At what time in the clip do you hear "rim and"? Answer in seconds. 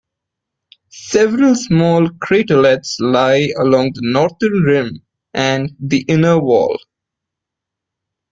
4.63-5.75